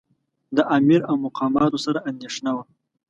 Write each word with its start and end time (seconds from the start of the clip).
د 0.55 0.57
امیر 0.77 1.01
او 1.09 1.15
مقاماتو 1.25 1.77
سره 1.85 1.99
اندېښنه 2.09 2.51
وه. 2.55 2.63